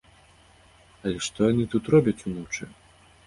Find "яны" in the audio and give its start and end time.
1.51-1.65